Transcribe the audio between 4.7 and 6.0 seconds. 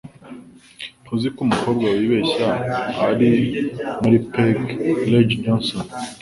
Peg-Leg Johnson.